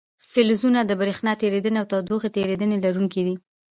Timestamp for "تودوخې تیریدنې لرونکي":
1.91-3.21